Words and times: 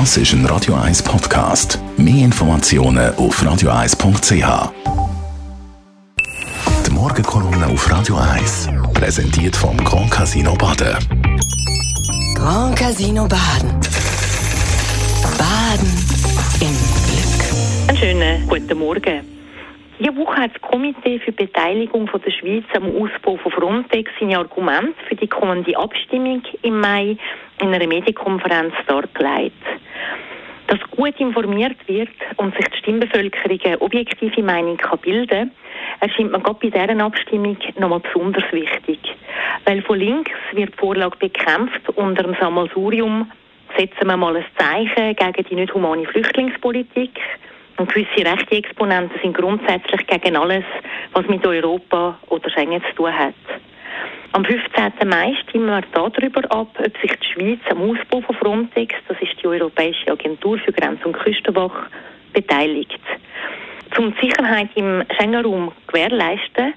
Das 0.00 0.16
ist 0.16 0.32
ein 0.32 0.44
Radio 0.46 0.74
1 0.74 1.04
Podcast. 1.04 1.78
Mehr 1.96 2.24
Informationen 2.24 3.14
auf 3.14 3.40
radio1.ch. 3.40 4.72
Die 6.84 6.90
Morgenkolumne 6.90 7.68
auf 7.68 7.88
Radio 7.88 8.16
1 8.16 8.70
präsentiert 8.92 9.54
vom 9.54 9.76
Grand 9.76 10.10
Casino 10.10 10.56
Baden. 10.56 10.96
Grand 12.34 12.76
Casino 12.76 13.28
Baden. 13.28 13.70
Baden 15.38 15.92
im 16.60 16.74
Glück. 17.06 17.88
Einen 17.88 17.96
schönen 17.96 18.48
guten 18.48 18.76
Morgen. 18.76 19.34
Diese 20.00 20.16
Woche 20.16 20.36
hat 20.36 20.50
das 20.54 20.60
Komitee 20.60 21.20
für 21.20 21.30
die 21.30 21.46
Beteiligung 21.46 22.08
von 22.08 22.20
der 22.20 22.32
Schweiz 22.32 22.64
am 22.74 22.84
Ausbau 22.96 23.36
von 23.36 23.52
Frontex 23.52 24.10
seine 24.18 24.38
Argumente 24.38 24.96
für 25.08 25.14
die 25.14 25.28
kommende 25.28 25.78
Abstimmung 25.78 26.42
im 26.62 26.80
Mai 26.80 27.16
in 27.60 27.72
einer 27.72 27.86
Medienkonferenz 27.86 28.74
dargelegt. 28.88 29.54
Dass 30.66 30.80
gut 30.90 31.18
informiert 31.20 31.76
wird 31.86 32.08
und 32.36 32.54
sich 32.56 32.66
die 32.68 32.78
Stimmbevölkerung 32.78 33.60
eine 33.64 33.80
objektive 33.80 34.42
Meinung 34.42 34.76
kann 34.76 34.98
bilden 35.00 35.50
erscheint 36.00 36.32
mir 36.32 36.40
gerade 36.40 36.58
bei 36.60 36.86
dieser 36.86 37.04
Abstimmung 37.04 37.56
nochmal 37.78 38.00
besonders 38.00 38.44
wichtig. 38.52 38.98
Weil 39.64 39.82
von 39.82 39.98
links 39.98 40.32
wird 40.52 40.72
die 40.74 40.78
Vorlage 40.78 41.16
bekämpft 41.18 41.88
unter 41.96 42.22
dem 42.22 42.36
Sammelsurium 42.40 43.30
setzen 43.76 44.06
wir 44.06 44.16
mal 44.16 44.36
ein 44.36 44.44
Zeichen 44.56 45.16
gegen 45.16 45.48
die 45.48 45.54
nicht 45.54 45.74
humane 45.74 46.06
Flüchtlingspolitik. 46.06 47.18
Und 47.76 47.92
gewisse 47.92 48.24
rechte 48.24 48.56
Exponenten 48.56 49.18
sind 49.20 49.36
grundsätzlich 49.36 50.06
gegen 50.06 50.36
alles, 50.36 50.64
was 51.12 51.26
mit 51.26 51.44
Europa 51.44 52.16
oder 52.28 52.50
Schengen 52.50 52.80
zu 52.90 52.94
tun 52.94 53.12
hat. 53.12 53.34
Am 54.34 54.44
15. 54.44 55.08
Mai 55.08 55.36
stimmen 55.42 55.66
wir 55.66 55.82
darüber 55.92 56.40
ab, 56.50 56.66
ob 56.76 57.00
sich 57.00 57.12
die 57.20 57.32
Schweiz 57.32 57.60
am 57.70 57.82
Ausbau 57.82 58.20
von 58.20 58.34
Frontex, 58.34 58.92
das 59.06 59.16
ist 59.20 59.40
die 59.40 59.46
Europäische 59.46 60.10
Agentur 60.10 60.58
für 60.58 60.72
Grenz- 60.72 61.04
und 61.04 61.12
Küstenwache, 61.12 61.86
beteiligt. 62.32 62.98
Um 63.96 64.12
die 64.12 64.26
Sicherheit 64.26 64.70
im 64.74 65.04
Schengen-Raum 65.16 65.70
gewährleisten, 65.86 66.74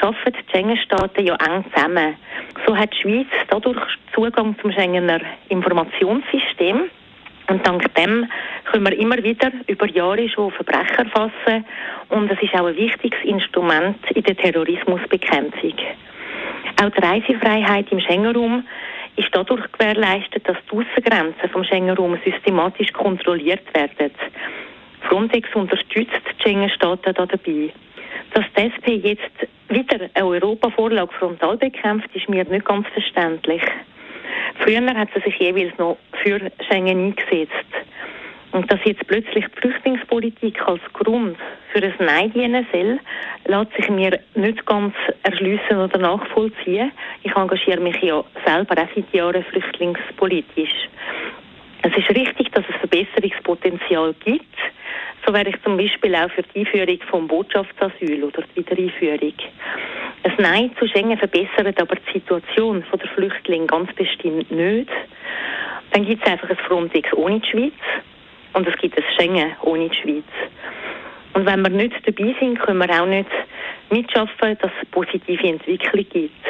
arbeiten 0.00 0.36
die 0.46 0.50
Schengen-Staaten 0.52 1.26
ja 1.26 1.34
eng 1.34 1.64
zusammen. 1.74 2.14
So 2.64 2.76
hat 2.76 2.94
die 2.94 3.02
Schweiz 3.02 3.26
dadurch 3.48 3.82
Zugang 4.14 4.54
zum 4.60 4.70
Schengener 4.70 5.20
Informationssystem. 5.48 6.90
Und 7.48 7.66
dank 7.66 7.92
dem 7.96 8.30
können 8.66 8.86
wir 8.86 8.96
immer 8.96 9.20
wieder 9.20 9.50
über 9.66 9.88
Jahre 9.88 10.28
schon 10.28 10.52
Verbrecher 10.52 11.06
fassen. 11.06 11.64
Und 12.08 12.30
es 12.30 12.40
ist 12.40 12.54
auch 12.54 12.66
ein 12.66 12.76
wichtiges 12.76 13.18
Instrument 13.24 13.98
in 14.14 14.22
der 14.22 14.36
Terrorismusbekämpfung. 14.36 15.74
Auch 16.82 16.90
die 16.90 17.00
Reisefreiheit 17.00 17.90
im 17.92 18.00
Schengen-Raum 18.00 18.64
ist 19.16 19.28
dadurch 19.32 19.70
gewährleistet, 19.72 20.48
dass 20.48 20.56
die 20.70 20.76
Aussengrenzen 20.76 21.50
vom 21.50 21.64
Schengen-Raum 21.64 22.18
systematisch 22.24 22.92
kontrolliert 22.92 23.62
werden. 23.74 24.10
Frontex 25.02 25.48
unterstützt 25.54 26.22
die 26.38 26.42
Schengen-Staaten 26.42 27.14
da 27.14 27.26
dabei. 27.26 27.70
Dass 28.32 28.44
die 28.56 28.62
SP 28.70 28.86
jetzt 29.02 29.48
wieder 29.68 30.08
eine 30.14 30.26
Europavorlage 30.26 31.12
frontal 31.12 31.56
bekämpft, 31.56 32.08
ist 32.14 32.28
mir 32.28 32.44
nicht 32.44 32.64
ganz 32.64 32.86
verständlich. 32.88 33.62
Früher 34.60 34.94
hat 34.94 35.08
sie 35.14 35.20
sich 35.20 35.36
jeweils 35.38 35.76
noch 35.78 35.98
für 36.22 36.38
Schengen 36.68 37.14
eingesetzt. 37.16 37.79
Und 38.52 38.70
dass 38.70 38.80
jetzt 38.84 39.06
plötzlich 39.06 39.46
die 39.46 39.60
Flüchtlingspolitik 39.60 40.60
als 40.66 40.80
Grund 40.92 41.36
für 41.72 41.82
ein 41.82 41.94
Nein 42.00 42.32
dienen 42.32 42.66
soll, 42.72 42.98
lässt 43.44 43.72
sich 43.76 43.88
mir 43.88 44.18
nicht 44.34 44.66
ganz 44.66 44.94
erschliessen 45.22 45.78
oder 45.78 45.98
nachvollziehen. 45.98 46.90
Ich 47.22 47.34
engagiere 47.36 47.80
mich 47.80 47.96
ja 48.02 48.24
selber 48.44 48.74
auch 48.74 48.88
seit 48.94 49.14
Jahren 49.14 49.44
flüchtlingspolitisch. 49.44 50.88
Es 51.82 51.96
ist 51.96 52.10
richtig, 52.10 52.50
dass 52.52 52.64
es 52.68 52.76
Verbesserungspotenzial 52.76 54.14
gibt. 54.24 54.44
So 55.24 55.32
wäre 55.32 55.48
ich 55.48 55.62
zum 55.62 55.76
Beispiel 55.76 56.14
auch 56.14 56.30
für 56.30 56.42
die 56.42 56.60
Einführung 56.60 56.98
vom 57.08 57.28
Botschaftsasyl 57.28 58.24
oder 58.24 58.42
die 58.42 58.60
Wiedereinführung. 58.60 59.34
Ein 60.22 60.34
Nein 60.38 60.70
zu 60.78 60.86
Schengen 60.88 61.16
verbessert 61.16 61.80
aber 61.80 61.96
die 61.96 62.12
Situation 62.12 62.84
der 62.92 63.08
Flüchtlinge 63.10 63.66
ganz 63.66 63.92
bestimmt 63.94 64.50
nicht. 64.50 64.90
Dann 65.92 66.04
gibt 66.04 66.24
es 66.24 66.30
einfach 66.30 66.50
ein 66.50 66.56
Frontex 66.56 67.12
ohne 67.14 67.40
die 67.40 67.48
Schweiz 67.48 67.72
und 68.52 68.66
es 68.66 68.76
gibt 68.76 68.96
ein 68.96 69.04
Schengen 69.16 69.52
ohne 69.62 69.88
die 69.88 69.96
Schweiz. 69.96 70.24
Und 71.32 71.46
wenn 71.46 71.62
wir 71.62 71.70
nicht 71.70 71.96
dabei 72.06 72.34
sind, 72.40 72.58
können 72.58 72.78
wir 72.78 73.02
auch 73.02 73.06
nicht 73.06 73.30
mitschaffen, 73.90 74.58
dass 74.60 74.70
es 74.80 74.88
positive 74.90 75.46
Entwicklung 75.46 76.06
gibt. 76.10 76.46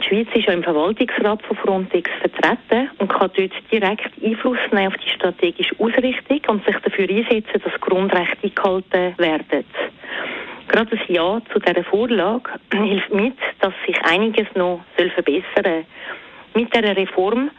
Die 0.00 0.08
Schweiz 0.08 0.28
ist 0.34 0.46
ja 0.46 0.52
im 0.52 0.62
Verwaltungsrat 0.62 1.42
von 1.42 1.56
Frontex 1.56 2.10
vertreten 2.20 2.90
und 2.98 3.08
kann 3.08 3.30
dort 3.36 3.52
direkt 3.70 4.10
Einfluss 4.24 4.58
nehmen 4.72 4.88
auf 4.88 4.96
die 5.04 5.10
strategische 5.10 5.74
Ausrichtung 5.78 6.40
und 6.48 6.64
sich 6.64 6.76
dafür 6.76 7.08
einsetzen, 7.08 7.62
dass 7.62 7.80
Grundrechte 7.80 8.44
eingehalten 8.44 9.18
werden. 9.18 9.64
Gerade 10.68 10.96
das 10.96 11.08
Ja 11.08 11.40
zu 11.52 11.58
dieser 11.58 11.84
Vorlage 11.84 12.50
hilft 12.72 13.12
mit, 13.12 13.36
dass 13.60 13.74
sich 13.86 14.00
einiges 14.04 14.46
noch 14.54 14.80
verbessern 14.96 15.44
soll. 15.64 15.84
Mit 16.54 16.74
dieser 16.74 16.96
Reform 16.96 17.50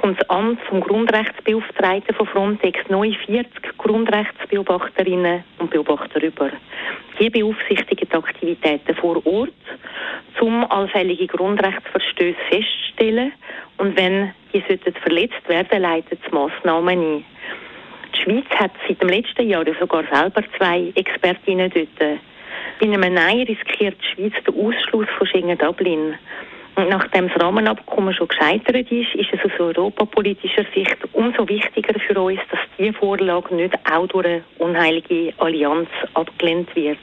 kommt 0.00 0.18
das 0.18 0.30
Amt 0.30 0.60
vom 0.62 0.80
Grundrechtsbeauftragten 0.80 2.14
von 2.14 2.26
Frontex 2.26 2.78
neue 2.88 3.14
40 3.26 3.76
Grundrechtsbeobachterinnen 3.76 5.44
und 5.58 5.70
Beobachter 5.70 6.22
über. 6.22 6.50
Die 7.18 7.28
beaufsichtigen 7.28 8.08
die 8.08 8.16
Aktivitäten 8.16 8.94
vor 8.94 9.24
Ort, 9.26 9.52
um 10.40 10.64
allfällige 10.70 11.26
Grundrechtsverstöße 11.26 12.38
festzustellen 12.48 13.32
und 13.76 13.96
wenn 13.96 14.32
die 14.54 14.62
verletzt 15.02 15.48
werden, 15.48 15.82
leitet 15.82 16.18
es 16.24 16.32
Massnahmen 16.32 16.88
ein. 16.88 17.24
Die 18.14 18.20
Schweiz 18.22 18.46
hat 18.58 18.72
seit 18.88 19.02
dem 19.02 19.10
letzten 19.10 19.48
Jahr 19.48 19.64
sogar 19.78 20.04
selber 20.10 20.42
zwei 20.56 20.92
Expertinnen 20.94 21.70
dort. 21.70 22.18
Bei 22.78 22.86
einem 22.86 23.14
Nein 23.14 23.42
riskiert 23.42 23.96
die 24.00 24.14
Schweiz 24.14 24.44
den 24.44 24.54
Ausschluss 24.54 25.06
von 25.18 25.26
Schengen-Dublin. 25.26 26.14
Nachdem 26.88 27.28
das 27.28 27.42
Rahmenabkommen 27.42 28.14
schon 28.14 28.28
gescheitert 28.28 28.90
ist, 28.90 29.14
ist 29.14 29.28
es 29.32 29.40
aus 29.44 29.58
europapolitischer 29.58 30.64
Sicht 30.74 30.96
umso 31.12 31.48
wichtiger 31.48 31.98
für 31.98 32.20
uns, 32.20 32.40
dass 32.50 32.60
diese 32.78 32.92
Vorlage 32.94 33.54
nicht 33.54 33.74
auch 33.90 34.06
durch 34.06 34.26
eine 34.26 34.42
unheilige 34.58 35.32
Allianz 35.38 35.88
abgelehnt 36.14 36.74
wird. 36.74 36.98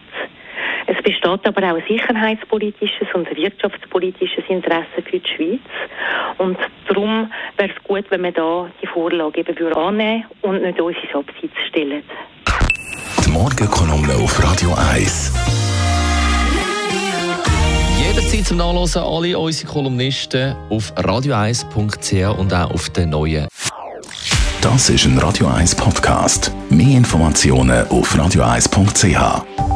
Es 0.88 0.96
besteht 1.04 1.46
aber 1.46 1.64
auch 1.64 1.76
ein 1.76 1.84
sicherheitspolitisches 1.88 3.08
und 3.14 3.30
wirtschaftspolitisches 3.36 4.46
Interesse 4.48 5.02
für 5.04 5.20
die 5.20 5.28
Schweiz. 5.28 5.60
Und 6.38 6.58
darum 6.88 7.30
wäre 7.58 7.72
es 7.76 7.84
gut, 7.84 8.06
wenn 8.10 8.24
wir 8.24 8.32
da 8.32 8.70
die 8.82 8.88
Vorlage 8.88 9.42
eben 9.42 9.74
annehmen 9.74 10.26
und 10.42 10.62
nicht 10.62 10.80
uns 10.80 10.98
ins 11.04 11.14
Abseits 11.14 11.68
stellen. 11.68 12.04
Die 13.26 13.32
Morgenkolumne 13.32 14.14
auf 14.16 14.42
Radio 14.42 14.74
1 14.94 15.57
jederzeit 15.57 15.57
zum 18.48 18.58
Nachlesen 18.60 19.02
alle 19.02 19.38
unsere 19.38 19.70
Kolumnisten 19.70 20.56
auf 20.70 20.94
radio1.ch 20.96 22.40
und 22.40 22.54
auch 22.54 22.72
auf 22.72 22.90
den 22.92 23.10
neuen. 23.10 23.46
Das 24.62 24.90
ist 24.90 25.04
ein 25.04 25.18
Radio 25.18 25.48
1 25.48 25.76
Podcast. 25.76 26.54
Mehr 26.70 26.98
Informationen 26.98 27.86
auf 27.90 28.16
radio1.ch. 28.16 29.67